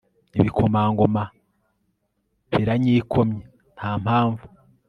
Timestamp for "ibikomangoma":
0.39-1.23